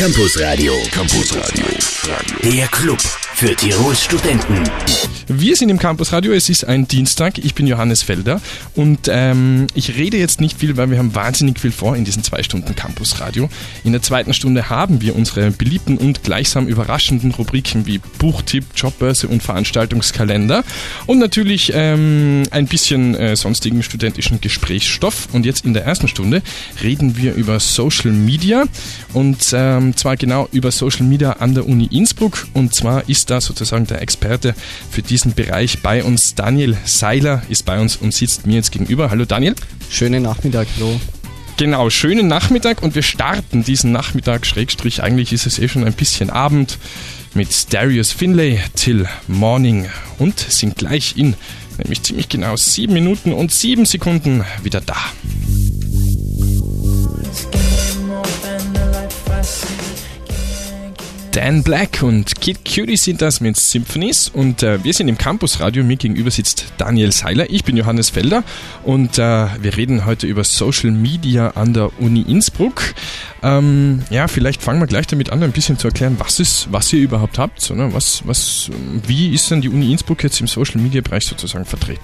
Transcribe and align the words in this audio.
Campus 0.00 0.40
Radio. 0.40 0.82
Campus 0.92 1.30
Radio. 1.34 1.66
Der 2.42 2.66
Club 2.68 2.98
für 3.40 3.56
Tirols 3.56 4.04
Studenten. 4.04 4.62
Wir 5.28 5.56
sind 5.56 5.70
im 5.70 5.78
Campus 5.78 6.12
Radio, 6.12 6.32
es 6.32 6.50
ist 6.50 6.64
ein 6.64 6.88
Dienstag, 6.88 7.38
ich 7.38 7.54
bin 7.54 7.66
Johannes 7.66 8.02
Felder 8.02 8.40
und 8.74 9.08
ähm, 9.08 9.68
ich 9.74 9.96
rede 9.96 10.18
jetzt 10.18 10.42
nicht 10.42 10.58
viel, 10.58 10.76
weil 10.76 10.90
wir 10.90 10.98
haben 10.98 11.14
wahnsinnig 11.14 11.58
viel 11.58 11.70
vor 11.70 11.96
in 11.96 12.04
diesen 12.04 12.22
zwei 12.22 12.42
Stunden 12.42 12.74
Campus 12.74 13.20
Radio. 13.20 13.48
In 13.84 13.92
der 13.92 14.02
zweiten 14.02 14.34
Stunde 14.34 14.68
haben 14.68 15.00
wir 15.00 15.16
unsere 15.16 15.52
beliebten 15.52 15.96
und 15.96 16.22
gleichsam 16.22 16.66
überraschenden 16.66 17.30
Rubriken 17.30 17.86
wie 17.86 17.98
Buchtipp, 18.18 18.64
Jobbörse 18.76 19.28
und 19.28 19.42
Veranstaltungskalender 19.42 20.62
und 21.06 21.18
natürlich 21.20 21.72
ähm, 21.74 22.42
ein 22.50 22.66
bisschen 22.66 23.14
äh, 23.14 23.36
sonstigen 23.36 23.82
studentischen 23.82 24.42
Gesprächsstoff. 24.42 25.28
Und 25.32 25.46
jetzt 25.46 25.64
in 25.64 25.72
der 25.72 25.86
ersten 25.86 26.08
Stunde 26.08 26.42
reden 26.82 27.16
wir 27.16 27.34
über 27.34 27.58
Social 27.60 28.10
Media 28.10 28.64
und 29.14 29.38
ähm, 29.54 29.96
zwar 29.96 30.16
genau 30.16 30.48
über 30.52 30.72
Social 30.72 31.06
Media 31.06 31.34
an 31.34 31.54
der 31.54 31.66
Uni 31.66 31.88
Innsbruck 31.90 32.48
und 32.52 32.74
zwar 32.74 33.08
ist 33.08 33.29
da 33.30 33.40
sozusagen 33.40 33.86
der 33.86 34.02
Experte 34.02 34.54
für 34.90 35.02
diese 35.02 35.20
diesem 35.20 35.34
Bereich 35.34 35.82
bei 35.82 36.02
uns. 36.02 36.34
Daniel 36.34 36.78
Seiler 36.86 37.42
ist 37.50 37.66
bei 37.66 37.78
uns 37.78 37.96
und 37.96 38.14
sitzt 38.14 38.46
mir 38.46 38.54
jetzt 38.54 38.72
gegenüber. 38.72 39.10
Hallo 39.10 39.26
Daniel. 39.26 39.54
Schönen 39.90 40.22
Nachmittag, 40.22 40.66
hallo. 40.76 40.98
Genau, 41.58 41.90
schönen 41.90 42.26
Nachmittag 42.26 42.82
und 42.82 42.94
wir 42.94 43.02
starten 43.02 43.62
diesen 43.62 43.92
Nachmittag, 43.92 44.46
Schrägstrich, 44.46 45.02
eigentlich 45.02 45.34
ist 45.34 45.44
es 45.44 45.58
eh 45.58 45.68
schon 45.68 45.84
ein 45.84 45.92
bisschen 45.92 46.30
Abend, 46.30 46.78
mit 47.34 47.74
Darius 47.74 48.12
Finlay 48.12 48.60
till 48.76 49.06
Morning 49.28 49.88
und 50.18 50.40
sind 50.40 50.76
gleich 50.76 51.18
in 51.18 51.34
nämlich 51.76 52.02
ziemlich 52.02 52.30
genau 52.30 52.56
sieben 52.56 52.94
Minuten 52.94 53.34
und 53.34 53.52
sieben 53.52 53.84
Sekunden 53.84 54.44
wieder 54.62 54.80
da. 54.80 54.96
Dan 61.32 61.62
Black 61.62 62.02
und 62.02 62.40
Kid 62.40 62.64
Cutie 62.64 62.96
sind 62.96 63.22
das 63.22 63.40
mit 63.40 63.56
Symphonies 63.56 64.28
und 64.28 64.64
äh, 64.64 64.82
wir 64.82 64.92
sind 64.92 65.06
im 65.06 65.16
Campusradio. 65.16 65.84
Mir 65.84 65.96
gegenüber 65.96 66.30
sitzt 66.30 66.72
Daniel 66.76 67.12
Seiler, 67.12 67.48
ich 67.48 67.62
bin 67.62 67.76
Johannes 67.76 68.10
Felder 68.10 68.42
und 68.82 69.16
äh, 69.16 69.46
wir 69.60 69.76
reden 69.76 70.06
heute 70.06 70.26
über 70.26 70.42
Social 70.42 70.90
Media 70.90 71.50
an 71.50 71.72
der 71.72 72.00
Uni 72.00 72.22
Innsbruck. 72.22 72.82
Ähm, 73.44 74.02
ja, 74.10 74.26
vielleicht 74.26 74.60
fangen 74.60 74.80
wir 74.80 74.88
gleich 74.88 75.06
damit 75.06 75.30
an, 75.30 75.40
ein 75.44 75.52
bisschen 75.52 75.78
zu 75.78 75.86
erklären, 75.86 76.16
was 76.18 76.40
ist, 76.40 76.66
was 76.72 76.92
ihr 76.92 77.00
überhaupt 77.00 77.38
habt. 77.38 77.70
Oder? 77.70 77.94
Was, 77.94 78.26
was, 78.26 78.68
wie 79.06 79.32
ist 79.32 79.50
denn 79.52 79.60
die 79.60 79.68
Uni 79.68 79.92
Innsbruck 79.92 80.24
jetzt 80.24 80.40
im 80.40 80.48
Social 80.48 80.80
Media 80.80 81.00
Bereich 81.00 81.26
sozusagen 81.26 81.64
vertreten? 81.64 82.02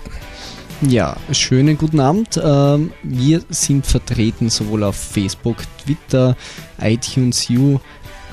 Ja, 0.83 1.17
schönen 1.33 1.77
guten 1.79 1.99
Abend. 1.99 2.41
Ähm, 2.41 2.93
wir 3.03 3.43
sind 3.49 3.87
vertreten 3.87 4.51
sowohl 4.51 4.85
auf 4.85 4.95
Facebook, 4.95 5.57
Twitter, 5.85 6.37
iTunes 6.79 7.49
U, 7.51 7.81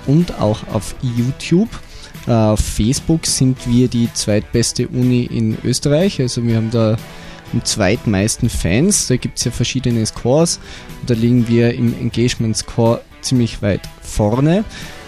und 0.07 0.39
auch 0.39 0.67
auf 0.71 0.95
YouTube. 1.01 1.69
Auf 2.25 2.59
Facebook 2.59 3.25
sind 3.25 3.67
wir 3.67 3.87
die 3.89 4.09
zweitbeste 4.13 4.87
Uni 4.87 5.23
in 5.23 5.57
Österreich. 5.63 6.21
Also 6.21 6.43
wir 6.45 6.55
haben 6.55 6.71
da 6.71 6.97
am 7.51 7.65
zweitmeisten 7.65 8.49
Fans. 8.49 9.07
Da 9.07 9.17
gibt 9.17 9.39
es 9.39 9.45
ja 9.45 9.51
verschiedene 9.51 10.05
Scores. 10.05 10.59
Da 11.05 11.13
liegen 11.13 11.47
wir 11.47 11.73
im 11.73 11.93
Engagement 11.99 12.55
Score 12.55 13.01
ziemlich 13.21 13.61
weit 13.61 13.81
vorne. 14.01 14.63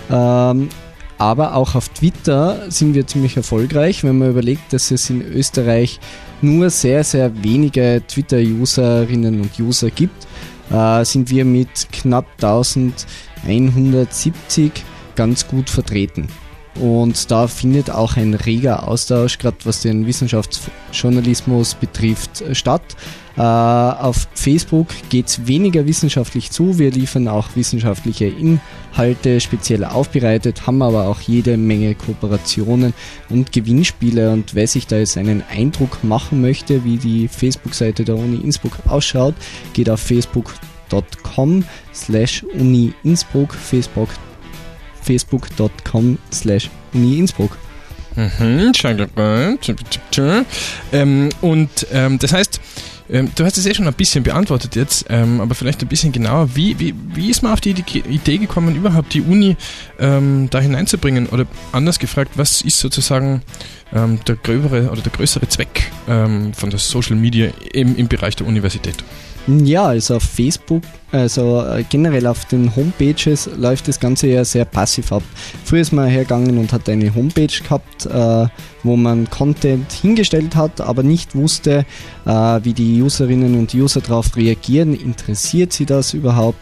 Ähm, 0.10 0.70
aber 1.18 1.56
auch 1.56 1.76
auf 1.76 1.90
Twitter 1.90 2.70
sind 2.70 2.94
wir 2.94 3.08
ziemlich 3.08 3.38
erfolgreich, 3.38 4.04
wenn 4.04 4.18
man 4.18 4.32
überlegt, 4.32 4.74
dass 4.74 4.92
es 4.92 5.10
in 5.10 5.22
Österreich 5.22 6.00
nur 6.42 6.70
sehr, 6.70 7.06
sehr 7.06 7.44
wenige 7.44 8.04
Twitter-Userinnen 8.06 9.42
und 9.42 9.58
User 9.58 9.90
gibt, 9.90 10.28
äh, 10.72 11.04
sind 11.06 11.30
wir 11.30 11.46
mit 11.46 11.88
knapp 11.92 12.26
1000 12.42 13.06
170 13.46 14.72
ganz 15.16 15.48
gut 15.48 15.70
vertreten. 15.70 16.28
Und 16.80 17.32
da 17.32 17.48
findet 17.48 17.90
auch 17.90 18.18
ein 18.18 18.34
reger 18.34 18.88
Austausch, 18.88 19.38
gerade 19.38 19.58
was 19.64 19.82
den 19.82 20.06
Wissenschaftsjournalismus 20.08 21.76
betrifft, 21.76 22.44
statt. 22.52 22.82
Äh, 23.38 23.42
auf 23.42 24.28
Facebook 24.34 24.88
geht 25.10 25.28
es 25.28 25.48
weniger 25.48 25.86
wissenschaftlich 25.86 26.52
zu. 26.52 26.80
Wir 26.80 26.92
liefern 26.92 27.28
auch 27.28 27.50
wissenschaftliche 27.56 28.26
Inhalte 28.26 29.42
speziell 29.42 29.84
aufbereitet, 29.84 30.68
haben 30.68 30.82
aber 30.82 31.08
auch 31.08 31.22
jede 31.22 31.58
Menge 31.58 31.96
Kooperationen 31.96 32.94
und 33.30 33.52
Gewinnspiele. 33.52 34.32
Und 34.32 34.56
wer 34.56 34.68
sich 34.68 34.88
da 34.88 34.98
jetzt 34.98 35.18
einen 35.18 35.44
Eindruck 35.50 36.04
machen 36.04 36.42
möchte, 36.42 36.84
wie 36.84 36.98
die 36.98 37.28
Facebook-Seite 37.28 38.06
der 38.06 38.16
Uni 38.16 38.38
Innsbruck 38.38 38.78
ausschaut, 38.88 39.36
geht 39.74 39.90
auf 39.90 40.00
facebook.com 40.00 40.76
facebook.com 40.90 41.64
slash 41.94 42.44
Uni 42.54 42.94
Innsbruck, 43.04 43.54
Facebook, 43.54 44.10
facebook.com 45.06 46.18
slash 46.32 46.70
Uni 46.94 47.20
Innsbruck. 47.20 47.58
Mhm, 48.16 48.72
ähm, 50.94 51.30
und 51.42 51.88
ähm, 51.92 52.18
das 52.18 52.32
heißt, 52.32 52.62
ähm, 53.10 53.30
du 53.36 53.46
hast 53.46 53.58
es 53.58 53.66
eh 53.66 53.74
schon 53.74 53.88
ein 53.88 53.94
bisschen 53.94 54.24
beantwortet 54.24 54.76
jetzt, 54.76 55.06
ähm, 55.10 55.40
aber 55.40 55.54
vielleicht 55.54 55.82
ein 55.82 55.88
bisschen 55.88 56.12
genauer. 56.12 56.56
Wie, 56.56 56.80
wie, 56.80 56.94
wie 57.14 57.30
ist 57.30 57.44
man 57.44 57.54
auf 57.54 57.62
die 57.62 57.72
Idee 57.72 58.38
gekommen, 58.38 58.76
überhaupt 58.76 59.14
die 59.14 59.22
Uni 59.22 59.56
ähm, 60.00 60.48
da 60.50 60.60
hineinzubringen? 60.60 61.28
Oder 61.28 61.46
anders 61.72 62.00
gefragt, 62.00 62.32
was 62.36 62.62
ist 62.62 62.80
sozusagen 62.80 63.44
ähm, 63.94 64.20
der 64.28 64.36
gröbere 64.36 64.90
oder 64.90 65.02
der 65.02 65.12
größere 65.12 65.48
Zweck 65.48 65.92
ähm, 66.08 66.54
von 66.54 66.70
der 66.70 66.80
Social 66.80 67.16
Media 67.16 67.50
im, 67.74 67.96
im 67.96 68.08
Bereich 68.08 68.36
der 68.36 68.48
Universität? 68.48 68.96
Ja, 69.48 69.86
also 69.86 70.16
auf 70.16 70.24
Facebook, 70.24 70.82
also 71.12 71.62
äh, 71.62 71.84
generell 71.88 72.26
auf 72.26 72.46
den 72.46 72.76
Homepages 72.76 73.48
läuft 73.56 73.88
das 73.88 74.00
Ganze 74.00 74.28
ja 74.28 74.44
sehr 74.44 74.66
passiv 74.66 75.12
ab. 75.12 75.22
Früher 75.64 75.82
ist 75.82 75.94
man 75.94 76.10
hergegangen 76.10 76.58
und 76.58 76.74
hat 76.74 76.90
eine 76.90 77.14
Homepage 77.14 77.46
gehabt, 77.46 78.08
äh, 78.08 78.48
wo 78.84 78.98
man 78.98 79.30
Content 79.30 79.92
hingestellt 79.92 80.56
hat, 80.56 80.82
aber 80.82 81.04
nicht 81.04 81.36
wusste, 81.36 81.86
äh, 82.26 82.30
wie 82.64 82.74
die 82.74 83.02
Userinnen 83.02 83.56
und 83.56 83.74
User 83.76 84.02
darauf 84.02 84.36
reagieren. 84.36 84.96
Interessiert 84.96 85.74
sie 85.74 85.86
das 85.86 86.14
überhaupt? 86.14 86.60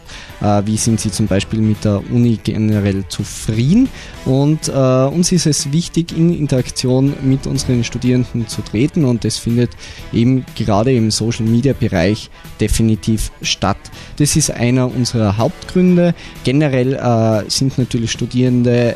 Wie 0.65 0.75
sind 0.75 0.99
sie 0.99 1.09
zum 1.09 1.27
Beispiel 1.27 1.61
mit 1.61 1.85
der 1.85 2.01
Uni 2.11 2.37
generell 2.43 3.07
zufrieden? 3.07 3.87
Und 4.25 4.67
uns 4.67 5.31
ist 5.31 5.45
es 5.45 5.71
wichtig, 5.71 6.11
in 6.17 6.37
Interaktion 6.37 7.13
mit 7.21 7.47
unseren 7.47 7.85
Studierenden 7.85 8.49
zu 8.49 8.61
treten 8.61 9.05
und 9.05 9.23
das 9.23 9.37
findet 9.37 9.69
eben 10.11 10.45
gerade 10.55 10.93
im 10.93 11.11
Social 11.11 11.45
Media 11.45 11.71
Bereich 11.71 12.29
definitiv 12.59 12.72
definitiv 12.73 13.31
statt. 13.43 13.77
Das 14.17 14.35
ist 14.35 14.49
einer 14.49 14.87
unserer 14.87 15.37
Hauptgründe. 15.37 16.15
Generell 16.43 16.93
äh, 16.93 17.49
sind 17.49 17.77
natürlich 17.77 18.11
Studierende 18.11 18.95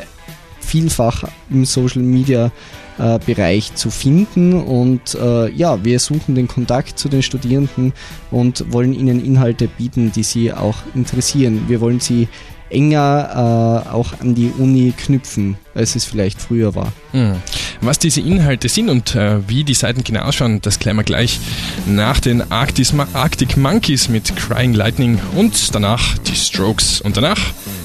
vielfach 0.60 1.24
im 1.48 1.64
Social 1.64 2.02
Media 2.02 2.50
äh, 2.98 3.20
Bereich 3.24 3.74
zu 3.76 3.90
finden 3.90 4.54
und 4.54 5.14
äh, 5.14 5.50
ja, 5.52 5.84
wir 5.84 6.00
suchen 6.00 6.34
den 6.34 6.48
Kontakt 6.48 6.98
zu 6.98 7.08
den 7.08 7.22
Studierenden 7.22 7.92
und 8.32 8.72
wollen 8.72 8.92
ihnen 8.92 9.24
Inhalte 9.24 9.68
bieten, 9.68 10.10
die 10.10 10.24
sie 10.24 10.52
auch 10.52 10.76
interessieren. 10.94 11.66
Wir 11.68 11.80
wollen 11.80 12.00
sie 12.00 12.26
enger 12.70 13.84
äh, 13.86 13.90
auch 13.90 14.20
an 14.20 14.34
die 14.34 14.52
Uni 14.58 14.92
knüpfen, 14.96 15.56
als 15.74 15.94
es 15.94 16.04
vielleicht 16.04 16.42
früher 16.42 16.74
war. 16.74 16.92
Mhm. 17.12 17.36
Was 17.80 17.98
diese 17.98 18.20
Inhalte 18.20 18.68
sind 18.68 18.88
und 18.90 19.14
äh, 19.14 19.48
wie 19.48 19.62
die 19.62 19.74
Seiten 19.74 20.02
genau 20.02 20.22
ausschauen, 20.22 20.60
das 20.60 20.78
klären 20.78 20.96
wir 20.96 21.04
gleich 21.04 21.38
nach 21.86 22.18
den 22.18 22.50
Arctis 22.50 22.92
Arctic 23.12 23.56
Monkeys 23.56 24.08
mit 24.08 24.34
Crying 24.36 24.74
Lightning 24.74 25.20
und 25.36 25.74
danach 25.74 26.18
die 26.18 26.34
Strokes 26.34 27.00
und 27.00 27.16
danach 27.16 27.38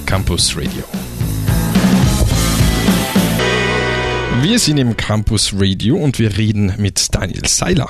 Campus 0.06 0.58
Radio. 0.58 0.84
Wir 4.42 4.60
sind 4.60 4.78
im 4.78 4.98
Campus 4.98 5.54
Radio 5.56 5.96
und 5.96 6.18
wir 6.20 6.38
reden 6.38 6.74
mit 6.78 7.14
Daniel 7.14 7.46
Seiler. 7.48 7.90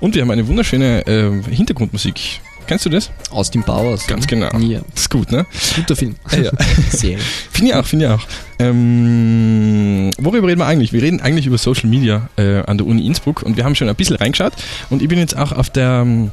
Und 0.00 0.14
wir 0.14 0.22
haben 0.22 0.30
eine 0.30 0.46
wunderschöne 0.46 1.06
äh, 1.06 1.42
Hintergrundmusik 1.50 2.40
Kennst 2.66 2.86
du 2.86 2.90
das? 2.90 3.10
Austin 3.30 3.62
Powers. 3.62 4.06
Ganz 4.06 4.26
genau. 4.26 4.56
Ja. 4.58 4.80
Das 4.94 5.02
ist 5.02 5.10
gut, 5.10 5.30
ne? 5.30 5.46
Guter 5.76 5.96
Film. 5.96 6.16
Ja, 6.30 6.38
ja. 6.42 6.50
Serie. 6.90 7.18
Finde 7.50 7.70
ich 7.70 7.74
auch, 7.76 7.86
finde 7.86 8.06
ich 8.06 8.10
auch. 8.10 8.26
Ähm, 8.58 10.10
worüber 10.18 10.48
reden 10.48 10.60
wir 10.60 10.66
eigentlich? 10.66 10.92
Wir 10.92 11.02
reden 11.02 11.20
eigentlich 11.20 11.46
über 11.46 11.58
Social 11.58 11.88
Media 11.88 12.28
äh, 12.36 12.58
an 12.60 12.78
der 12.78 12.86
Uni 12.86 13.06
Innsbruck 13.06 13.42
und 13.42 13.56
wir 13.56 13.64
haben 13.64 13.74
schon 13.74 13.88
ein 13.88 13.96
bisschen 13.96 14.16
reingeschaut 14.16 14.52
und 14.90 15.02
ich 15.02 15.08
bin 15.08 15.18
jetzt 15.18 15.36
auch 15.36 15.52
auf 15.52 15.70
der 15.70 16.30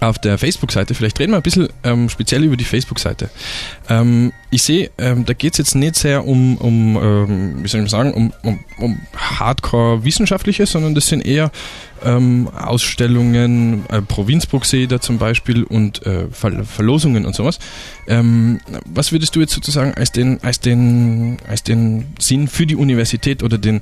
auf 0.00 0.18
der 0.18 0.38
Facebook-Seite. 0.38 0.94
Vielleicht 0.94 1.18
reden 1.18 1.32
wir 1.32 1.36
ein 1.36 1.42
bisschen 1.42 1.68
ähm, 1.82 2.08
speziell 2.08 2.44
über 2.44 2.56
die 2.56 2.64
Facebook-Seite. 2.64 3.30
Ähm, 3.88 4.32
ich 4.50 4.62
sehe, 4.62 4.90
ähm, 4.98 5.24
da 5.24 5.32
geht 5.32 5.52
es 5.54 5.58
jetzt 5.58 5.74
nicht 5.74 5.96
sehr 5.96 6.26
um, 6.26 6.56
um 6.58 6.96
ähm, 6.96 7.64
wie 7.64 7.68
soll 7.68 7.84
ich 7.84 7.90
sagen, 7.90 8.12
um, 8.12 8.32
um, 8.42 8.58
um 8.78 9.00
Hardcore-Wissenschaftliches, 9.16 10.72
sondern 10.72 10.94
das 10.94 11.06
sind 11.08 11.24
eher 11.24 11.50
ähm, 12.04 12.48
Ausstellungen, 12.48 13.84
äh, 13.88 14.02
Provinzburg 14.02 14.64
sehe 14.64 14.86
da 14.88 15.00
zum 15.00 15.18
Beispiel 15.18 15.64
und 15.64 16.04
äh, 16.06 16.28
Ver 16.30 16.64
Verlosungen 16.64 17.26
und 17.26 17.34
sowas. 17.34 17.58
Ähm, 18.06 18.60
was 18.84 19.12
würdest 19.12 19.34
du 19.36 19.40
jetzt 19.40 19.52
sozusagen 19.52 19.94
als 19.94 20.12
den, 20.12 20.42
als 20.42 20.60
den, 20.60 21.38
als 21.48 21.62
den 21.62 22.06
Sinn 22.18 22.48
für 22.48 22.66
die 22.66 22.76
Universität 22.76 23.42
oder 23.42 23.58
den, 23.58 23.80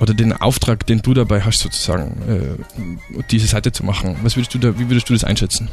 oder 0.00 0.14
den 0.14 0.32
Auftrag, 0.32 0.86
den 0.86 1.02
du 1.02 1.14
dabei 1.14 1.40
hast, 1.40 1.60
sozusagen, 1.60 2.16
äh, 2.28 3.22
diese 3.30 3.46
Seite 3.46 3.72
zu 3.72 3.84
machen? 3.84 4.16
Was 4.22 4.36
würdest 4.36 4.54
du 4.54 4.58
da, 4.58 4.78
wie 4.78 4.88
würdest 4.88 5.08
du 5.08 5.12
das 5.12 5.24
einschätzen? 5.24 5.68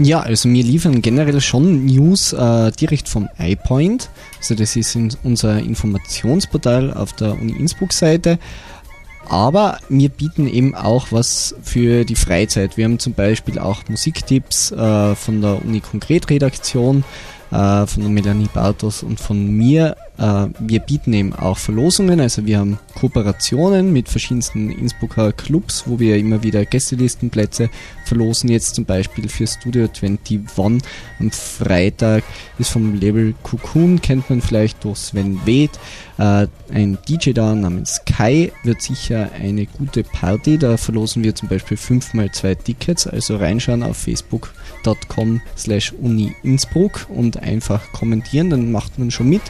Ja, 0.00 0.20
also 0.20 0.48
wir 0.48 0.62
liefern 0.62 1.02
generell 1.02 1.40
schon 1.40 1.86
News 1.86 2.32
äh, 2.32 2.70
direkt 2.70 3.08
vom 3.08 3.28
iPoint. 3.36 4.10
Also 4.38 4.54
das 4.54 4.76
ist 4.76 4.96
unser 5.24 5.58
Informationsportal 5.58 6.94
auf 6.94 7.14
der 7.14 7.32
Uni 7.32 7.52
Innsbruck-Seite. 7.52 8.38
Aber 9.28 9.78
wir 9.88 10.08
bieten 10.08 10.48
eben 10.48 10.74
auch 10.74 11.08
was 11.10 11.54
für 11.62 12.04
die 12.04 12.14
Freizeit. 12.14 12.76
Wir 12.76 12.86
haben 12.86 12.98
zum 12.98 13.12
Beispiel 13.12 13.58
auch 13.58 13.82
Musiktipps 13.88 14.72
äh, 14.72 15.14
von 15.14 15.40
der 15.42 15.62
Uni 15.62 15.80
Konkret 15.80 16.30
Redaktion, 16.30 17.04
äh, 17.50 17.86
von 17.86 18.02
der 18.02 18.10
Melanie 18.10 18.48
Bartos 18.52 19.02
und 19.02 19.20
von 19.20 19.46
mir 19.46 19.96
äh, 20.18 20.46
wir 20.58 20.80
bieten 20.80 21.12
eben 21.12 21.32
auch 21.32 21.58
Verlosungen, 21.58 22.20
also 22.20 22.44
wir 22.44 22.58
haben 22.58 22.78
Kooperationen 22.94 23.92
mit 23.92 24.08
verschiedensten 24.08 24.70
Innsbrucker 24.70 25.32
Clubs, 25.32 25.84
wo 25.86 26.00
wir 26.00 26.16
immer 26.16 26.42
wieder 26.42 26.64
Gästelistenplätze 26.64 27.70
verlosen. 28.08 28.50
Jetzt 28.50 28.74
zum 28.74 28.84
Beispiel 28.84 29.28
für 29.28 29.46
Studio 29.46 29.82
21 29.82 30.40
am 30.56 31.30
Freitag 31.30 32.24
ist 32.58 32.70
vom 32.70 32.94
Label 32.94 33.34
Cocoon, 33.42 34.00
kennt 34.00 34.28
man 34.30 34.40
vielleicht 34.40 34.82
durch 34.84 34.98
Sven 34.98 35.40
Weth. 35.44 35.78
Äh, 36.18 36.46
ein 36.72 36.98
DJ 37.08 37.32
da 37.32 37.54
namens 37.54 38.00
Kai 38.06 38.52
wird 38.64 38.82
sicher 38.82 39.30
eine 39.38 39.66
gute 39.66 40.02
Party. 40.02 40.58
Da 40.58 40.76
verlosen 40.76 41.22
wir 41.22 41.34
zum 41.34 41.48
Beispiel 41.48 41.76
fünfmal 41.76 42.32
zwei 42.32 42.54
Tickets, 42.54 43.06
also 43.06 43.36
reinschauen 43.36 43.82
auf 43.82 43.96
facebook.com 43.98 45.40
slash 45.56 45.92
uni 45.92 46.34
Innsbruck 46.42 47.06
und 47.08 47.36
einfach 47.36 47.92
kommentieren, 47.92 48.50
dann 48.50 48.72
macht 48.72 48.98
man 48.98 49.10
schon 49.10 49.28
mit 49.28 49.42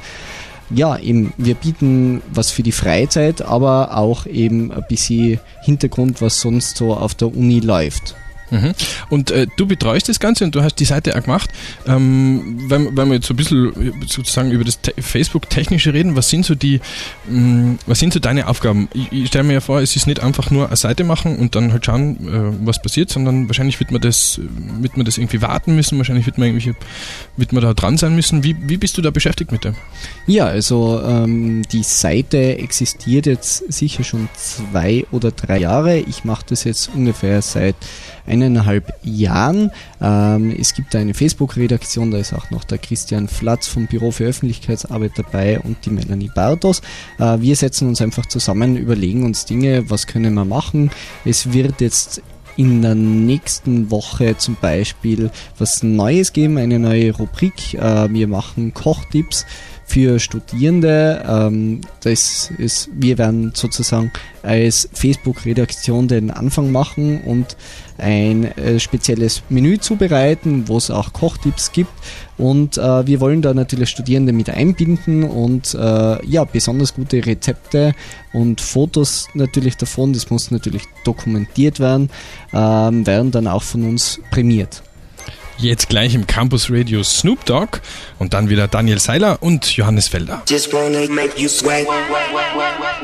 ja, 0.70 0.98
eben, 0.98 1.32
wir 1.38 1.54
bieten 1.54 2.22
was 2.30 2.50
für 2.50 2.62
die 2.62 2.72
Freizeit, 2.72 3.42
aber 3.42 3.96
auch 3.96 4.26
eben 4.26 4.70
ein 4.72 4.84
bisschen 4.88 5.40
Hintergrund, 5.62 6.20
was 6.20 6.40
sonst 6.40 6.76
so 6.76 6.94
auf 6.94 7.14
der 7.14 7.34
Uni 7.34 7.60
läuft. 7.60 8.16
Mhm. 8.50 8.74
Und 9.10 9.30
äh, 9.30 9.46
du 9.56 9.66
betreust 9.66 10.08
das 10.08 10.20
Ganze 10.20 10.44
und 10.44 10.54
du 10.54 10.62
hast 10.62 10.76
die 10.76 10.84
Seite 10.84 11.16
auch 11.16 11.22
gemacht. 11.22 11.50
Ähm, 11.86 12.64
wenn, 12.68 12.96
wenn 12.96 13.08
wir 13.08 13.14
jetzt 13.14 13.26
so 13.26 13.34
ein 13.34 13.36
bisschen 13.36 14.02
sozusagen 14.06 14.50
über 14.50 14.64
das 14.64 14.78
Facebook-Technische 14.98 15.92
reden, 15.92 16.16
was 16.16 16.28
sind 16.28 16.44
so 16.44 16.54
die, 16.54 16.80
mh, 17.28 17.38
mm, 17.38 17.78
was 17.86 17.98
sind 17.98 18.12
so 18.12 18.20
deine 18.20 18.48
Aufgaben? 18.48 18.88
Ich, 18.94 19.12
ich 19.12 19.28
stelle 19.28 19.44
mir 19.44 19.54
ja 19.54 19.60
vor, 19.60 19.80
es 19.80 19.96
ist 19.96 20.06
nicht 20.06 20.20
einfach 20.20 20.50
nur 20.50 20.66
eine 20.66 20.76
Seite 20.76 21.04
machen 21.04 21.36
und 21.36 21.54
dann 21.54 21.72
halt 21.72 21.84
schauen, 21.84 22.16
äh, 22.28 22.66
was 22.66 22.80
passiert, 22.80 23.10
sondern 23.10 23.48
wahrscheinlich 23.48 23.78
wird 23.80 23.90
man 23.90 24.00
das, 24.00 24.40
wird 24.80 24.96
man 24.96 25.04
das 25.04 25.18
irgendwie 25.18 25.42
warten 25.42 25.74
müssen, 25.74 25.98
wahrscheinlich 25.98 26.26
wird 26.26 26.38
man 26.38 26.48
irgendwie, 26.48 26.74
wird 27.36 27.52
man 27.52 27.62
da 27.62 27.74
dran 27.74 27.96
sein 27.96 28.14
müssen. 28.14 28.44
Wie, 28.44 28.56
wie 28.68 28.76
bist 28.76 28.96
du 28.96 29.02
da 29.02 29.10
beschäftigt 29.10 29.52
mit 29.52 29.64
dem? 29.64 29.74
Ja, 30.26 30.46
also 30.46 31.00
ähm, 31.04 31.62
die 31.72 31.82
Seite 31.82 32.58
existiert 32.58 33.26
jetzt 33.26 33.70
sicher 33.72 34.04
schon 34.04 34.28
zwei 34.34 35.06
oder 35.10 35.30
drei 35.30 35.58
Jahre. 35.58 35.98
Ich 35.98 36.24
mache 36.24 36.44
das 36.48 36.64
jetzt 36.64 36.90
ungefähr 36.94 37.42
seit 37.42 37.76
eineinhalb 38.42 38.92
Jahren. 39.02 39.70
Ähm, 40.00 40.54
es 40.58 40.74
gibt 40.74 40.94
eine 40.94 41.14
Facebook-Redaktion, 41.14 42.10
da 42.10 42.18
ist 42.18 42.32
auch 42.32 42.50
noch 42.50 42.64
der 42.64 42.78
Christian 42.78 43.28
Flatz 43.28 43.66
vom 43.66 43.86
Büro 43.86 44.10
für 44.10 44.24
Öffentlichkeitsarbeit 44.24 45.12
dabei 45.16 45.60
und 45.60 45.84
die 45.84 45.90
Melanie 45.90 46.30
Bartos. 46.34 46.82
Äh, 47.18 47.40
wir 47.40 47.56
setzen 47.56 47.88
uns 47.88 48.00
einfach 48.00 48.26
zusammen, 48.26 48.76
überlegen 48.76 49.24
uns 49.24 49.44
Dinge, 49.44 49.90
was 49.90 50.06
können 50.06 50.34
wir 50.34 50.44
machen. 50.44 50.90
Es 51.24 51.52
wird 51.52 51.80
jetzt 51.80 52.22
in 52.56 52.82
der 52.82 52.96
nächsten 52.96 53.90
Woche 53.90 54.36
zum 54.36 54.56
Beispiel 54.60 55.30
was 55.58 55.84
Neues 55.84 56.32
geben, 56.32 56.58
eine 56.58 56.80
neue 56.80 57.16
Rubrik. 57.16 57.74
Äh, 57.74 58.12
wir 58.12 58.26
machen 58.26 58.74
Kochtipps 58.74 59.46
für 59.88 60.20
Studierende. 60.20 61.24
Ähm, 61.26 61.80
das 62.02 62.52
ist, 62.58 62.90
wir 62.92 63.16
werden 63.16 63.52
sozusagen 63.54 64.12
als 64.42 64.88
Facebook-Redaktion 64.92 66.08
den 66.08 66.30
Anfang 66.30 66.70
machen 66.70 67.22
und 67.22 67.56
ein 67.96 68.44
äh, 68.56 68.78
spezielles 68.78 69.42
Menü 69.48 69.78
zubereiten, 69.78 70.68
wo 70.68 70.76
es 70.76 70.90
auch 70.90 71.12
Kochtipps 71.14 71.72
gibt. 71.72 71.90
Und 72.36 72.76
äh, 72.76 73.06
wir 73.06 73.20
wollen 73.20 73.42
da 73.42 73.54
natürlich 73.54 73.88
Studierende 73.88 74.32
mit 74.32 74.50
einbinden 74.50 75.24
und 75.24 75.74
äh, 75.74 76.26
ja, 76.26 76.44
besonders 76.44 76.94
gute 76.94 77.24
Rezepte 77.24 77.94
und 78.32 78.60
Fotos 78.60 79.28
natürlich 79.34 79.76
davon, 79.78 80.12
das 80.12 80.30
muss 80.30 80.50
natürlich 80.50 80.82
dokumentiert 81.04 81.80
werden, 81.80 82.10
ähm, 82.52 83.06
werden 83.06 83.30
dann 83.30 83.46
auch 83.48 83.62
von 83.62 83.84
uns 83.84 84.20
prämiert. 84.30 84.82
Jetzt 85.60 85.88
gleich 85.88 86.14
im 86.14 86.24
Campus 86.24 86.70
Radio 86.70 87.02
Snoop 87.02 87.44
Dogg 87.44 87.80
und 88.20 88.32
dann 88.32 88.48
wieder 88.48 88.68
Daniel 88.68 89.00
Seiler 89.00 89.42
und 89.42 89.76
Johannes 89.76 90.06
Felder. 90.06 90.40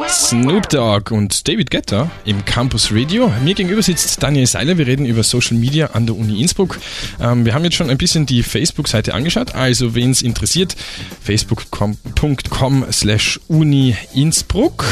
Snoop 0.08 0.68
Dogg 0.68 1.12
und 1.12 1.48
David 1.48 1.72
Getter 1.72 2.12
im 2.24 2.44
Campus 2.44 2.92
Radio. 2.92 3.32
Mir 3.42 3.54
gegenüber 3.54 3.82
sitzt 3.82 4.22
Daniel 4.22 4.46
Seiler. 4.46 4.78
Wir 4.78 4.86
reden 4.86 5.04
über 5.04 5.24
Social 5.24 5.56
Media 5.56 5.86
an 5.94 6.06
der 6.06 6.14
Uni 6.14 6.40
Innsbruck. 6.40 6.78
Ähm, 7.20 7.44
wir 7.44 7.54
haben 7.54 7.64
jetzt 7.64 7.74
schon 7.74 7.90
ein 7.90 7.98
bisschen 7.98 8.24
die 8.24 8.44
Facebook-Seite 8.44 9.14
angeschaut. 9.14 9.56
Also, 9.56 9.96
wen 9.96 10.12
es 10.12 10.22
interessiert, 10.22 10.76
facebook.com 11.24 12.84
slash 12.92 13.40
uni 13.48 13.96
Innsbruck. 14.14 14.84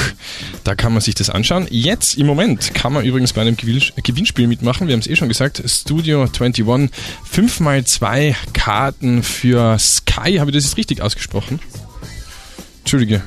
Da 0.64 0.74
kann 0.74 0.92
man 0.92 1.00
sich 1.00 1.14
das 1.14 1.30
anschauen. 1.30 1.68
Jetzt 1.70 2.18
im 2.18 2.26
Moment 2.26 2.74
kann 2.74 2.92
man 2.92 3.04
übrigens 3.04 3.34
bei 3.34 3.42
einem 3.42 3.56
Gewinnspiel 3.56 4.48
mitmachen. 4.48 4.88
Wir 4.88 4.94
haben 4.94 5.00
es 5.00 5.06
eh 5.06 5.14
schon 5.14 5.28
gesagt. 5.28 5.62
Studio 5.64 6.22
21 6.22 6.90
5 7.22 7.51
5 7.52 7.60
mal 7.60 7.84
2 7.84 8.34
Karten 8.54 9.22
für 9.22 9.78
Sky. 9.78 10.38
Habe 10.38 10.50
ich 10.50 10.56
das 10.56 10.64
jetzt 10.64 10.78
richtig 10.78 11.02
ausgesprochen? 11.02 11.60
Entschuldige. 12.78 13.20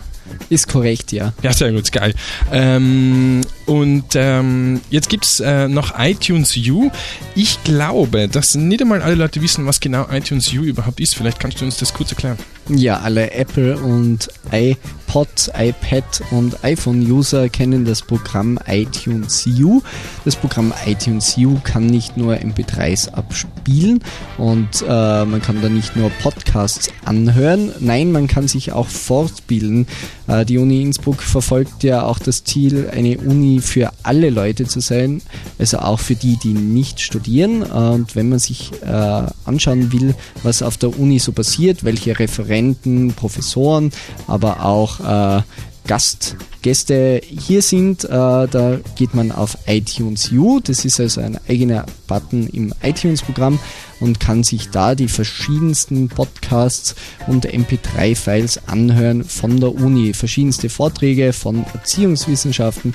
Ist 0.49 0.67
korrekt, 0.67 1.11
ja. 1.11 1.33
Ja, 1.43 1.53
sehr 1.53 1.71
gut, 1.71 1.91
geil. 1.91 2.15
Ähm, 2.51 3.41
und 3.65 4.05
ähm, 4.15 4.81
jetzt 4.89 5.09
gibt 5.09 5.25
es 5.25 5.39
äh, 5.39 5.67
noch 5.67 5.97
iTunes 5.97 6.55
U. 6.69 6.91
Ich 7.33 7.63
glaube, 7.63 8.27
dass 8.27 8.55
nicht 8.55 8.81
einmal 8.81 9.01
alle 9.01 9.15
Leute 9.15 9.41
wissen, 9.41 9.65
was 9.65 9.79
genau 9.79 10.07
iTunes 10.11 10.53
U 10.53 10.61
überhaupt 10.63 10.99
ist. 10.99 11.15
Vielleicht 11.15 11.39
kannst 11.39 11.61
du 11.61 11.65
uns 11.65 11.77
das 11.77 11.93
kurz 11.93 12.11
erklären. 12.11 12.37
Ja, 12.69 12.99
alle 12.99 13.31
Apple 13.31 13.77
und 13.77 14.27
iPod, 14.51 15.51
iPad 15.55 16.23
und 16.31 16.63
iPhone-User 16.63 17.47
kennen 17.49 17.85
das 17.85 18.01
Programm 18.01 18.57
iTunes 18.67 19.45
U. 19.47 19.83
Das 20.25 20.35
Programm 20.35 20.73
iTunes 20.85 21.37
U 21.37 21.59
kann 21.63 21.85
nicht 21.85 22.17
nur 22.17 22.35
MP3s 22.35 23.11
abspielen 23.13 24.03
und 24.39 24.81
äh, 24.81 25.25
man 25.25 25.41
kann 25.43 25.61
da 25.61 25.69
nicht 25.69 25.95
nur 25.95 26.09
Podcasts 26.21 26.89
anhören, 27.03 27.71
nein, 27.79 28.11
man 28.11 28.27
kann 28.27 28.47
sich 28.47 28.71
auch 28.71 28.87
fortbilden. 28.87 29.85
Äh, 30.27 30.45
die 30.45 30.57
Uni 30.57 30.81
Innsbruck 30.81 31.21
verfolgt 31.21 31.83
ja 31.83 32.03
auch 32.03 32.19
das 32.19 32.43
Ziel, 32.43 32.89
eine 32.91 33.17
Uni 33.17 33.59
für 33.61 33.91
alle 34.03 34.29
Leute 34.29 34.65
zu 34.65 34.79
sein, 34.79 35.21
also 35.59 35.79
auch 35.79 35.99
für 35.99 36.15
die, 36.15 36.37
die 36.37 36.53
nicht 36.53 36.99
studieren. 36.99 37.63
Und 37.63 38.15
wenn 38.15 38.29
man 38.29 38.39
sich 38.39 38.71
äh, 38.83 39.23
anschauen 39.45 39.91
will, 39.91 40.15
was 40.43 40.61
auf 40.61 40.77
der 40.77 40.97
Uni 40.97 41.19
so 41.19 41.31
passiert, 41.31 41.83
welche 41.83 42.17
Referenten 42.17 43.13
Professoren, 43.13 43.91
aber 44.27 44.65
auch 44.65 44.99
äh, 45.39 45.41
Gastgäste 45.87 47.21
hier 47.23 47.61
sind, 47.61 48.05
da 48.05 48.79
geht 48.95 49.13
man 49.13 49.31
auf 49.31 49.55
iTunes 49.67 50.31
U. 50.31 50.59
Das 50.59 50.83
ist 50.83 50.99
also 50.99 51.21
ein 51.21 51.37
eigener 51.47 51.85
Button 52.07 52.47
im 52.47 52.73
iTunes-Programm 52.81 53.59
und 53.99 54.19
kann 54.19 54.43
sich 54.43 54.69
da 54.69 54.95
die 54.95 55.07
verschiedensten 55.07 56.09
Podcasts 56.09 56.95
und 57.27 57.47
MP3-Files 57.47 58.67
anhören 58.67 59.23
von 59.23 59.59
der 59.59 59.73
Uni. 59.73 60.13
Verschiedenste 60.13 60.69
Vorträge 60.69 61.33
von 61.33 61.65
Erziehungswissenschaften 61.73 62.93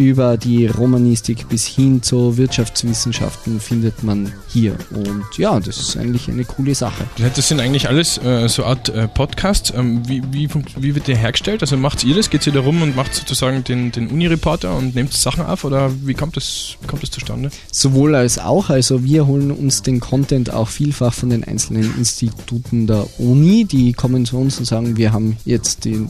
über 0.00 0.38
die 0.38 0.66
Romanistik 0.66 1.48
bis 1.48 1.66
hin 1.66 2.02
zu 2.02 2.38
Wirtschaftswissenschaften 2.38 3.60
findet 3.60 4.02
man 4.02 4.32
hier. 4.48 4.76
Und 4.90 5.24
ja, 5.36 5.60
das 5.60 5.78
ist 5.78 5.96
eigentlich 5.96 6.28
eine 6.28 6.44
coole 6.44 6.74
Sache. 6.74 7.04
Das 7.18 7.48
sind 7.48 7.60
eigentlich 7.60 7.88
alles 7.88 8.16
äh, 8.18 8.48
so 8.48 8.64
Art 8.64 8.88
äh, 8.88 9.08
Podcasts. 9.08 9.72
Ähm, 9.76 10.02
wie, 10.08 10.22
wie, 10.30 10.48
wie, 10.76 10.94
wird 10.94 11.06
der 11.06 11.16
hergestellt? 11.16 11.60
Also 11.60 11.76
macht 11.76 12.02
ihr 12.02 12.14
das? 12.14 12.30
Geht 12.30 12.46
ihr 12.46 12.52
da 12.52 12.60
rum 12.60 12.80
und 12.80 12.96
macht 12.96 13.14
sozusagen 13.14 13.62
den, 13.62 13.92
den 13.92 14.08
Uni-Reporter 14.08 14.74
und 14.74 14.94
nehmt 14.94 15.12
Sachen 15.12 15.44
auf? 15.44 15.64
Oder 15.64 15.90
wie 16.06 16.14
kommt 16.14 16.36
das, 16.36 16.76
wie 16.80 16.86
kommt 16.86 17.02
das 17.02 17.10
zustande? 17.10 17.50
Sowohl 17.70 18.14
als 18.14 18.38
auch. 18.38 18.70
Also 18.70 19.04
wir 19.04 19.26
holen 19.26 19.50
uns 19.50 19.82
den 19.82 20.00
Content 20.00 20.39
auch 20.48 20.68
vielfach 20.68 21.12
von 21.12 21.28
den 21.28 21.44
einzelnen 21.44 21.94
Instituten 21.98 22.86
der 22.86 23.06
Uni. 23.18 23.66
Die 23.66 23.92
kommen 23.92 24.24
zu 24.24 24.38
uns 24.38 24.58
und 24.58 24.64
sagen, 24.64 24.96
wir 24.96 25.12
haben 25.12 25.36
jetzt 25.44 25.84
den 25.84 26.08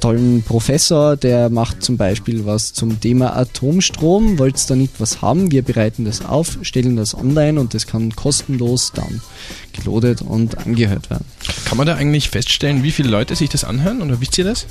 tollen 0.00 0.42
Professor, 0.42 1.16
der 1.16 1.50
macht 1.50 1.82
zum 1.82 1.96
Beispiel 1.96 2.46
was 2.46 2.72
zum 2.72 3.00
Thema 3.00 3.36
Atomstrom. 3.36 4.38
Wollt 4.38 4.56
ihr 4.56 4.68
da 4.68 4.76
nicht 4.76 5.00
was 5.00 5.22
haben? 5.22 5.50
Wir 5.50 5.62
bereiten 5.62 6.04
das 6.04 6.24
auf, 6.24 6.58
stellen 6.62 6.96
das 6.96 7.14
online 7.14 7.58
und 7.60 7.74
das 7.74 7.86
kann 7.86 8.14
kostenlos 8.14 8.92
dann 8.94 9.20
geloadet 9.72 10.22
und 10.22 10.58
angehört 10.58 11.10
werden. 11.10 11.24
Kann 11.64 11.78
man 11.78 11.86
da 11.86 11.94
eigentlich 11.94 12.30
feststellen, 12.30 12.82
wie 12.82 12.92
viele 12.92 13.08
Leute 13.08 13.34
sich 13.34 13.48
das 13.48 13.64
anhören 13.64 14.02
oder 14.02 14.20
wisst 14.20 14.38
ihr 14.38 14.44
das? 14.44 14.66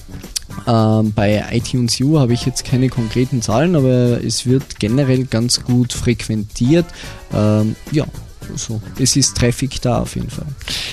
Ähm, 0.66 1.14
bei 1.14 1.44
iTunes 1.52 2.00
U 2.00 2.20
habe 2.20 2.34
ich 2.34 2.46
jetzt 2.46 2.64
keine 2.64 2.90
konkreten 2.90 3.42
Zahlen, 3.42 3.76
aber 3.76 4.24
es 4.24 4.46
wird 4.46 4.80
generell 4.80 5.26
ganz 5.26 5.64
gut 5.64 5.94
frequentiert. 5.94 6.86
Ähm, 7.34 7.76
ja, 7.92 8.06
so, 8.56 8.82
es 9.00 9.16
ist 9.16 9.38
Traffic 9.38 9.82
da 9.82 10.00
auf 10.00 10.16
jeden 10.16 10.30
Fall. 10.30 10.48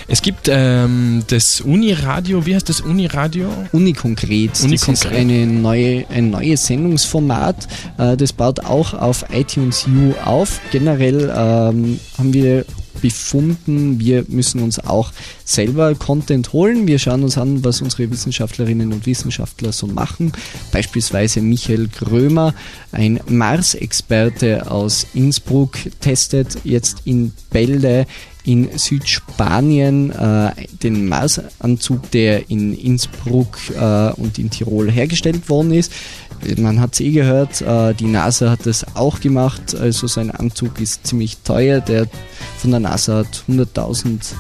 Es 0.09 0.23
gibt 0.23 0.49
ähm, 0.49 1.23
das 1.29 1.61
Uniradio, 1.61 2.45
wie 2.47 2.55
heißt 2.55 2.69
das 2.69 2.81
Uniradio? 2.81 3.49
Unikonkret. 3.73 4.61
Uni 4.63 4.77
das 4.77 4.89
ist 4.89 5.07
eine 5.07 5.47
neue, 5.47 6.07
ein 6.09 6.31
neues 6.31 6.67
Sendungsformat. 6.67 7.69
Äh, 7.99 8.17
das 8.17 8.33
baut 8.33 8.61
auch 8.61 8.95
auf 8.95 9.25
iTunes 9.33 9.87
U 9.87 10.15
auf. 10.25 10.61
Generell 10.71 11.33
ähm, 11.35 12.01
haben 12.19 12.33
wir 12.33 12.65
befunden, 13.05 14.01
wir 14.01 14.25
müssen 14.29 14.63
uns 14.63 14.79
auch 14.79 15.13
selber 15.45 15.95
Content 15.95 16.55
holen. 16.55 16.87
Wir 16.87 16.99
schauen 16.99 17.23
uns 17.23 17.37
an, 17.37 17.63
was 17.63 17.83
unsere 17.83 18.11
Wissenschaftlerinnen 18.11 18.95
und 18.95 19.05
Wissenschaftler 19.05 19.73
so 19.73 19.87
machen. 19.87 20.33
Beispielsweise 20.73 21.43
Michael 21.43 21.89
Grömer, 21.89 22.55
ein 22.93 23.21
Mars-Experte 23.29 24.71
aus 24.71 25.07
Innsbruck, 25.13 25.77
testet 26.01 26.57
jetzt 26.65 27.03
in 27.05 27.33
Bälde 27.51 28.07
in 28.45 28.79
Südspanien 28.79 30.11
äh, 30.11 30.53
den 30.83 31.07
Marsanzug, 31.09 32.11
der 32.11 32.51
in 32.51 32.75
Innsbruck 32.75 33.59
äh, 33.75 34.13
und 34.13 34.39
in 34.39 34.51
Tirol 34.51 34.91
hergestellt 34.91 35.49
worden 35.49 35.73
ist. 35.73 35.93
Man 36.59 36.81
hat 36.81 36.95
es 36.95 37.01
eh 37.01 37.11
gehört, 37.11 37.63
äh, 37.63 37.95
die 37.95 38.07
NASA 38.07 38.51
hat 38.51 38.67
das 38.67 38.85
auch 38.95 39.21
gemacht, 39.21 39.75
also 39.75 40.07
sein 40.07 40.31
Anzug 40.31 40.81
ist 40.81 41.07
ziemlich 41.07 41.39
teuer, 41.39 41.81
der 41.81 42.07
von 42.59 42.71
der 42.71 42.81
NASA 42.81 43.19
hat 43.19 43.45
100.000 43.49 44.35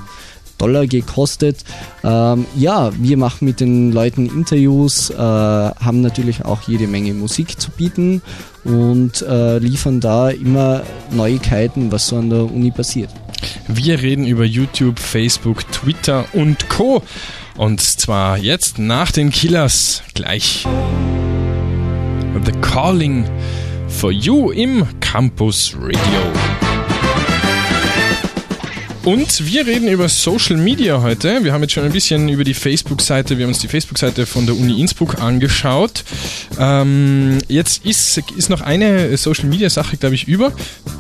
Dollar 0.59 0.87
gekostet. 0.87 1.65
Ähm, 2.03 2.47
ja, 2.57 2.93
wir 2.97 3.17
machen 3.17 3.45
mit 3.45 3.61
den 3.61 3.93
Leuten 3.93 4.27
Interviews, 4.27 5.11
äh, 5.11 5.17
haben 5.17 6.01
natürlich 6.01 6.45
auch 6.45 6.63
jede 6.63 6.87
Menge 6.87 7.13
Musik 7.15 7.61
zu 7.61 7.71
bieten 7.71 8.23
und 8.65 9.23
äh, 9.23 9.59
liefern 9.59 10.01
da 10.01 10.31
immer 10.31 10.83
Neuigkeiten, 11.11 11.91
was 11.93 12.09
so 12.09 12.17
an 12.17 12.31
der 12.31 12.45
Uni 12.45 12.71
passiert. 12.71 13.11
Wir 13.69 14.01
reden 14.01 14.27
über 14.27 14.45
YouTube, 14.45 14.99
Facebook, 14.99 15.71
Twitter 15.71 16.25
und 16.33 16.69
Co. 16.69 17.03
Und 17.57 17.81
zwar 17.81 18.39
jetzt 18.39 18.79
nach 18.79 19.13
den 19.13 19.31
Killers 19.31 20.03
gleich. 20.15 20.67
The 22.43 22.53
Calling 22.61 23.25
for 23.89 24.11
You 24.11 24.51
im 24.51 24.85
Campus 25.01 25.75
Radio. 25.79 26.54
Und 29.05 29.45
wir 29.45 29.67
reden 29.67 29.89
über 29.89 30.09
Social 30.09 30.57
Media 30.57 31.03
heute. 31.03 31.45
Wir 31.45 31.53
haben 31.53 31.61
jetzt 31.61 31.75
schon 31.75 31.85
ein 31.85 31.93
bisschen 31.93 32.31
über 32.31 32.43
die 32.43 32.55
Facebook-Seite, 32.55 33.37
wir 33.37 33.45
haben 33.45 33.51
uns 33.51 33.59
die 33.59 33.69
Facebook-Seite 33.69 34.25
von 34.25 34.47
der 34.47 34.57
Uni 34.57 34.81
Innsbruck 34.81 35.21
angeschaut. 35.21 36.05
Ähm, 36.59 37.37
jetzt 37.47 37.85
ist, 37.85 38.23
ist 38.35 38.49
noch 38.49 38.63
eine 38.63 39.15
Social 39.19 39.45
Media-Sache, 39.45 39.99
glaube 39.99 40.15
ich, 40.15 40.27
über, 40.27 40.53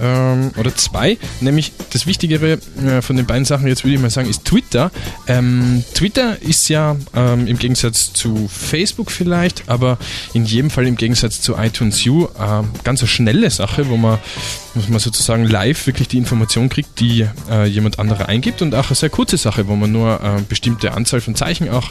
ähm, 0.02 0.50
oder 0.58 0.76
zwei, 0.76 1.16
nämlich 1.40 1.72
das 1.94 2.06
Wichtigere 2.06 2.58
äh, 2.84 3.00
von 3.00 3.16
den 3.16 3.24
beiden 3.24 3.46
Sachen, 3.46 3.68
jetzt 3.68 3.84
würde 3.84 3.94
ich 3.94 4.00
mal 4.02 4.10
sagen, 4.10 4.28
ist 4.28 4.44
Twitter. 4.44 4.90
Ähm, 5.26 5.82
Twitter 5.94 6.42
ist 6.42 6.68
ja 6.68 6.96
ähm, 7.16 7.46
im 7.46 7.58
Gegensatz 7.58 8.12
zu 8.12 8.50
Facebook 8.52 9.10
vielleicht, 9.10 9.66
aber 9.70 9.96
in 10.34 10.44
jedem 10.44 10.68
Fall 10.68 10.86
im 10.86 10.96
Gegensatz 10.96 11.40
zu 11.40 11.56
iTunes 11.56 12.06
U 12.06 12.24
äh, 12.24 12.62
ganz 12.84 13.00
eine 13.00 13.08
schnelle 13.08 13.48
Sache, 13.48 13.88
wo 13.88 13.96
man, 13.96 14.18
muss 14.74 14.90
man 14.90 14.98
sozusagen 14.98 15.44
live 15.44 15.86
wirklich 15.86 16.08
die 16.08 16.18
Information 16.18 16.68
kriegt, 16.68 17.00
die 17.00 17.26
äh, 17.50 17.64
jemand 17.64 17.93
jemand 17.94 17.98
anderer 17.98 18.28
eingibt 18.28 18.62
und 18.62 18.74
auch 18.74 18.86
eine 18.86 18.94
sehr 18.94 19.10
kurze 19.10 19.36
Sache, 19.36 19.66
wo 19.68 19.76
man 19.76 19.92
nur 19.92 20.20
äh, 20.22 20.42
bestimmte 20.48 20.92
Anzahl 20.92 21.20
von 21.20 21.34
Zeichen 21.34 21.68
auch 21.68 21.90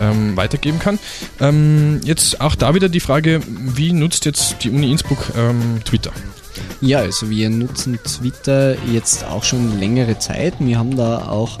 ähm, 0.00 0.36
weitergeben 0.36 0.78
kann. 0.78 0.98
Ähm, 1.40 2.00
jetzt 2.04 2.40
auch 2.40 2.54
da 2.54 2.74
wieder 2.74 2.88
die 2.88 3.00
Frage, 3.00 3.40
wie 3.46 3.92
nutzt 3.92 4.24
jetzt 4.24 4.56
die 4.62 4.70
Uni 4.70 4.90
Innsbruck 4.90 5.32
ähm, 5.36 5.80
Twitter? 5.84 6.12
Ja, 6.80 6.98
also 6.98 7.30
wir 7.30 7.48
nutzen 7.48 7.98
Twitter 8.02 8.76
jetzt 8.92 9.24
auch 9.24 9.44
schon 9.44 9.78
längere 9.78 10.18
Zeit. 10.18 10.54
Wir 10.58 10.78
haben 10.78 10.96
da 10.96 11.28
auch 11.28 11.58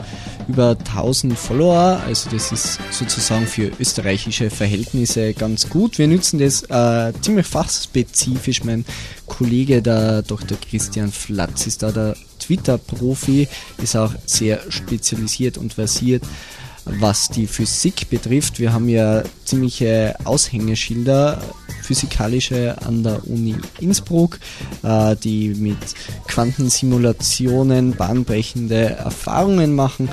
über 0.48 0.70
1000 0.70 1.38
Follower, 1.38 2.00
also 2.04 2.28
das 2.30 2.50
ist 2.50 2.80
sozusagen 2.90 3.46
für 3.46 3.70
österreichische 3.78 4.50
Verhältnisse 4.50 5.32
ganz 5.34 5.68
gut. 5.68 5.98
Wir 5.98 6.08
nutzen 6.08 6.40
das 6.40 6.64
äh, 6.64 7.12
ziemlich 7.20 7.46
fachspezifisch. 7.46 8.64
Mein 8.64 8.84
Kollege, 9.26 9.80
der 9.80 10.22
Dr. 10.22 10.58
Christian 10.68 11.12
Flatz, 11.12 11.68
ist 11.68 11.84
da 11.84 11.92
der 11.92 12.16
Twitter-Profi, 12.52 13.48
ist 13.82 13.96
auch 13.96 14.12
sehr 14.26 14.60
spezialisiert 14.70 15.56
und 15.58 15.74
versiert 15.74 16.22
was 16.84 17.28
die 17.28 17.46
Physik 17.46 18.10
betrifft. 18.10 18.58
Wir 18.58 18.72
haben 18.72 18.88
ja 18.88 19.22
ziemliche 19.44 20.16
Aushängeschilder 20.24 21.40
physikalische 21.80 22.76
an 22.84 23.04
der 23.04 23.26
Uni 23.28 23.56
Innsbruck, 23.80 24.38
äh, 24.82 25.14
die 25.16 25.50
mit 25.50 25.78
Quantensimulationen 26.26 27.94
bahnbrechende 27.94 28.96
Erfahrungen 28.96 29.74
machen. 29.74 30.08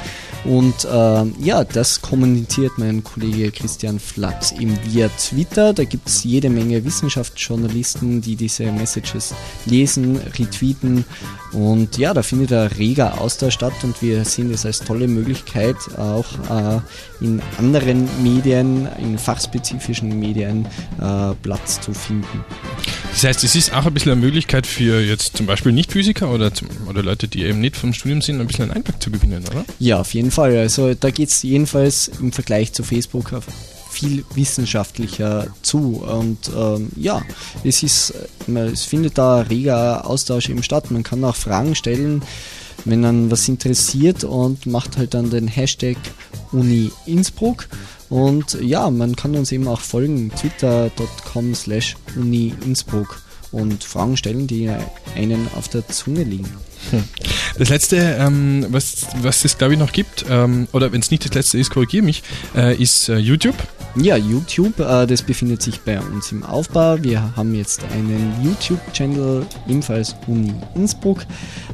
Und 0.46 0.86
äh, 0.86 1.26
ja, 1.44 1.64
das 1.64 2.02
kommuniziert 2.02 2.74
mein 2.78 3.04
Kollege 3.04 3.52
Christian 3.52 4.00
Flatz 4.00 4.54
eben 4.54 4.78
via 4.86 5.10
Twitter. 5.10 5.74
Da 5.74 5.84
gibt 5.84 6.08
es 6.08 6.24
jede 6.24 6.50
Menge 6.50 6.84
Wissenschaftsjournalisten, 6.86 8.22
die 8.22 8.36
diese 8.36 8.72
Messages 8.72 9.34
lesen, 9.66 10.18
retweeten. 10.18 11.06
Und 11.52 11.98
ja, 11.98 12.14
da 12.14 12.24
findet 12.24 12.54
ein 12.54 12.68
reger 12.68 13.20
Austausch 13.20 13.56
statt 13.56 13.74
und 13.84 14.02
wir 14.02 14.24
sehen 14.24 14.54
es 14.54 14.66
als 14.66 14.80
tolle 14.80 15.08
Möglichkeit, 15.08 15.76
auch 15.98 16.26
äh, 16.50 16.80
in 17.26 17.42
anderen 17.58 18.08
Medien, 18.24 18.88
in 19.00 19.18
fachspezifischen 19.18 20.20
Medien 20.20 20.66
äh, 21.02 21.34
Platz 21.42 21.82
zu 21.82 21.94
finden. 21.94 22.46
Das 23.12 23.24
heißt, 23.24 23.44
es 23.44 23.56
ist 23.56 23.74
auch 23.74 23.86
ein 23.86 23.94
bisschen 23.94 24.12
eine 24.12 24.22
Möglichkeit 24.22 24.68
für 24.68 25.02
jetzt 25.02 25.36
zum 25.36 25.46
Beispiel 25.46 25.72
Nicht-Physiker 25.72 26.32
oder, 26.32 26.52
oder 26.88 27.04
Leute, 27.04 27.28
die 27.28 27.44
eben 27.44 27.60
nicht 27.60 27.76
vom 27.76 27.94
Studium 27.94 28.22
sind, 28.22 28.40
ein 28.40 28.48
bisschen 28.48 28.66
einen 28.66 28.74
Einblick 28.74 29.02
zu 29.02 29.10
gewinnen, 29.12 29.44
oder? 29.50 29.66
Ja, 29.80 30.00
auf 30.00 30.14
jeden 30.14 30.29
Fall. 30.32 30.58
Also 30.58 30.94
da 30.94 31.12
geht 31.12 31.30
es 31.30 31.44
jedenfalls 31.44 32.10
im 32.20 32.32
Vergleich 32.32 32.74
zu 32.74 32.84
Facebook 32.84 33.32
viel 33.90 34.24
wissenschaftlicher 34.34 35.48
zu. 35.62 36.04
Und 36.06 36.52
ähm, 36.56 36.90
ja, 36.96 37.22
es 37.64 37.84
ist, 37.84 38.14
es 38.48 38.84
findet 38.84 39.18
da 39.18 39.42
reger 39.42 40.06
Austausch 40.08 40.50
eben 40.50 40.64
statt. 40.64 40.92
Man 40.92 41.04
kann 41.04 41.24
auch 41.24 41.36
Fragen 41.36 41.76
stellen, 41.76 42.22
wenn 42.86 43.02
dann 43.02 43.32
was 43.32 43.48
interessiert 43.48 44.24
und 44.24 44.66
macht 44.66 44.98
halt 44.98 45.14
dann 45.14 45.30
den 45.30 45.48
Hashtag 45.48 45.98
Uni 46.52 46.92
Innsbruck. 47.06 47.68
Und 48.10 48.58
ja, 48.62 48.90
man 48.90 49.16
kann 49.16 49.36
uns 49.36 49.52
eben 49.52 49.68
auch 49.68 49.82
folgen, 49.82 50.32
twitter.com 50.32 51.54
slash 51.54 51.96
Uni 52.16 52.54
Innsbruck 52.66 53.22
und 53.52 53.84
Fragen 53.84 54.18
stellen, 54.18 54.48
die 54.48 54.70
einen 55.16 55.48
auf 55.56 55.68
der 55.68 55.88
Zunge 55.88 56.24
liegen. 56.24 56.50
Das 57.58 57.70
letzte, 57.70 57.98
ähm, 57.98 58.66
was, 58.70 59.08
was 59.22 59.44
es 59.44 59.58
glaube 59.58 59.74
ich 59.74 59.80
noch 59.80 59.92
gibt, 59.92 60.26
ähm, 60.30 60.68
oder 60.72 60.92
wenn 60.92 61.02
es 61.02 61.12
nicht 61.12 61.26
das 61.26 61.34
letzte 61.34 61.58
ist, 61.58 61.72
korrigiere 61.72 62.06
mich, 62.06 62.24
äh, 62.56 62.76
ist 62.82 63.10
äh, 63.10 63.18
YouTube. 63.18 63.56
Ja, 63.96 64.16
YouTube, 64.16 64.80
äh, 64.80 65.08
das 65.08 65.24
befindet 65.24 65.62
sich 65.62 65.82
bei 65.82 66.00
uns 66.00 66.32
im 66.32 66.44
Aufbau. 66.44 67.02
Wir 67.02 67.36
haben 67.36 67.56
jetzt 67.56 67.84
einen 67.92 68.36
YouTube-Channel, 68.44 69.46
ebenfalls 69.68 70.16
Uni 70.28 70.54
Innsbruck, 70.76 71.24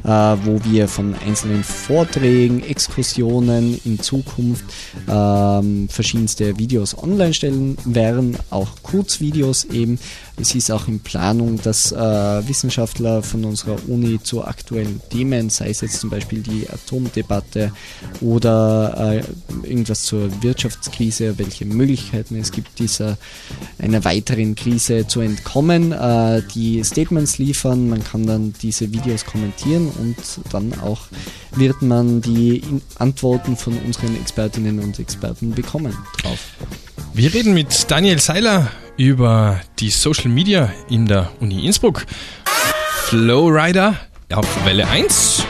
äh, 0.02 0.08
wo 0.08 0.58
wir 0.64 0.88
von 0.88 1.14
einzelnen 1.26 1.62
Vorträgen, 1.62 2.64
Exkursionen 2.64 3.78
in 3.84 4.00
Zukunft 4.00 4.64
ähm, 5.08 5.88
verschiedenste 5.90 6.58
Videos 6.58 6.96
online 6.96 7.34
stellen 7.34 7.76
werden, 7.84 8.36
auch 8.50 8.68
Kurzvideos 8.82 9.64
eben. 9.64 9.98
Es 10.38 10.54
ist 10.54 10.70
auch 10.70 10.86
in 10.86 11.00
Planung, 11.00 11.60
dass 11.62 11.92
äh, 11.92 11.96
Wissenschaftler 11.96 13.22
von 13.22 13.44
unserer 13.44 13.76
Uni 13.88 14.22
zu 14.22 14.44
aktuellen 14.44 15.00
Themen, 15.08 15.48
sei 15.48 15.70
es 15.70 15.80
jetzt 15.80 16.00
zum 16.00 16.10
Beispiel 16.10 16.42
die 16.42 16.68
Atomdebatte 16.68 17.72
oder 18.20 19.22
äh, 19.22 19.66
irgendwas 19.66 20.02
zur 20.02 20.30
Wirtschaftskrise, 20.42 21.38
welche 21.38 21.64
Möglichkeiten 21.64 22.36
es 22.36 22.52
gibt, 22.52 22.78
dieser 22.78 23.16
einer 23.78 24.04
weiteren 24.04 24.54
Krise 24.54 25.06
zu 25.06 25.20
entkommen, 25.20 25.92
äh, 25.92 26.42
die 26.54 26.84
Statements 26.84 27.38
liefern. 27.38 27.88
Man 27.88 28.04
kann 28.04 28.26
dann 28.26 28.52
diese 28.60 28.92
Videos 28.92 29.24
kommentieren 29.24 29.88
und 29.88 30.16
dann 30.52 30.78
auch 30.80 31.06
wird 31.52 31.80
man 31.80 32.20
die 32.20 32.62
Antworten 32.98 33.56
von 33.56 33.78
unseren 33.78 34.14
Expertinnen 34.16 34.80
und 34.80 34.98
Experten 34.98 35.52
bekommen 35.52 35.96
drauf. 36.22 36.38
Wir 37.14 37.32
reden 37.32 37.54
mit 37.54 37.90
Daniel 37.90 38.18
Seiler 38.18 38.70
über 38.96 39.60
die 39.78 39.90
Social 39.90 40.28
Media 40.28 40.72
in 40.88 41.06
der 41.06 41.30
Uni 41.40 41.66
Innsbruck. 41.66 42.06
Flowrider 43.04 43.94
auf 44.32 44.64
Welle 44.64 44.88
1. 44.88 45.44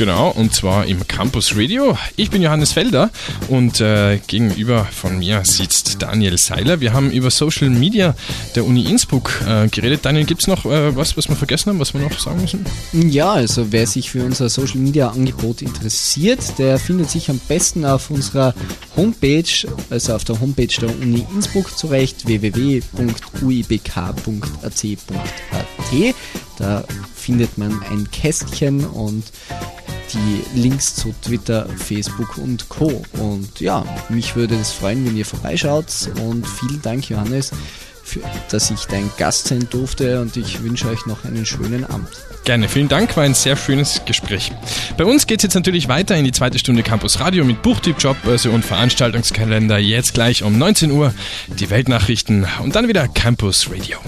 Genau, 0.00 0.30
und 0.30 0.54
zwar 0.54 0.86
im 0.86 1.06
Campus 1.06 1.54
Radio. 1.54 1.94
Ich 2.16 2.30
bin 2.30 2.40
Johannes 2.40 2.72
Felder 2.72 3.10
und 3.48 3.82
äh, 3.82 4.18
gegenüber 4.26 4.86
von 4.86 5.18
mir 5.18 5.42
sitzt 5.44 6.00
Daniel 6.00 6.38
Seiler. 6.38 6.80
Wir 6.80 6.94
haben 6.94 7.10
über 7.10 7.30
Social 7.30 7.68
Media 7.68 8.14
der 8.54 8.64
Uni 8.64 8.86
Innsbruck 8.86 9.30
äh, 9.46 9.68
geredet. 9.68 10.00
Daniel, 10.06 10.24
gibt 10.24 10.40
es 10.40 10.46
noch 10.46 10.64
äh, 10.64 10.96
was, 10.96 11.18
was 11.18 11.28
wir 11.28 11.36
vergessen 11.36 11.68
haben, 11.68 11.80
was 11.80 11.92
wir 11.92 12.00
noch 12.00 12.18
sagen 12.18 12.40
müssen? 12.40 12.64
Ja, 12.94 13.32
also 13.32 13.72
wer 13.72 13.86
sich 13.86 14.10
für 14.10 14.24
unser 14.24 14.48
Social 14.48 14.78
Media 14.78 15.10
Angebot 15.10 15.60
interessiert, 15.60 16.58
der 16.58 16.78
findet 16.78 17.10
sich 17.10 17.28
am 17.28 17.38
besten 17.46 17.84
auf 17.84 18.10
unserer 18.10 18.54
Homepage, 18.96 19.68
also 19.90 20.14
auf 20.14 20.24
der 20.24 20.40
Homepage 20.40 20.74
der 20.80 20.88
Uni 20.88 21.26
Innsbruck 21.34 21.76
zurecht, 21.76 22.26
www.uibk.ac.at. 22.26 22.84
Da 26.58 26.84
findet 27.14 27.58
man 27.58 27.82
ein 27.90 28.10
Kästchen 28.10 28.86
und 28.86 29.24
die 30.12 30.60
Links 30.60 30.94
zu 30.94 31.14
Twitter, 31.22 31.66
Facebook 31.76 32.38
und 32.38 32.68
Co. 32.68 33.02
Und 33.12 33.60
ja, 33.60 33.84
mich 34.08 34.36
würde 34.36 34.54
es 34.56 34.72
freuen, 34.72 35.06
wenn 35.06 35.16
ihr 35.16 35.26
vorbeischaut 35.26 35.86
und 36.24 36.46
vielen 36.46 36.82
Dank, 36.82 37.08
Johannes, 37.08 37.52
für, 38.02 38.20
dass 38.50 38.70
ich 38.70 38.86
dein 38.86 39.10
Gast 39.18 39.48
sein 39.48 39.66
durfte 39.70 40.20
und 40.20 40.36
ich 40.36 40.62
wünsche 40.62 40.88
euch 40.88 41.06
noch 41.06 41.24
einen 41.24 41.46
schönen 41.46 41.84
Abend. 41.84 42.08
Gerne, 42.44 42.68
vielen 42.68 42.88
Dank, 42.88 43.16
war 43.16 43.24
ein 43.24 43.34
sehr 43.34 43.56
schönes 43.56 44.00
Gespräch. 44.06 44.50
Bei 44.96 45.04
uns 45.04 45.26
geht 45.26 45.40
es 45.40 45.44
jetzt 45.44 45.54
natürlich 45.54 45.88
weiter 45.88 46.16
in 46.16 46.24
die 46.24 46.32
zweite 46.32 46.58
Stunde 46.58 46.82
Campus 46.82 47.20
Radio 47.20 47.44
mit 47.44 47.62
Buchtipp, 47.62 47.96
Jobbörse 47.98 48.50
und 48.50 48.64
Veranstaltungskalender. 48.64 49.78
Jetzt 49.78 50.14
gleich 50.14 50.42
um 50.42 50.58
19 50.58 50.90
Uhr 50.90 51.14
die 51.48 51.70
Weltnachrichten 51.70 52.46
und 52.62 52.74
dann 52.74 52.88
wieder 52.88 53.06
Campus 53.08 53.70
Radio. 53.70 53.98